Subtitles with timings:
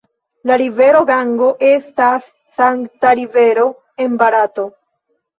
[0.51, 3.67] La rivero Gango estas sankta rivero
[4.07, 4.65] en Barato.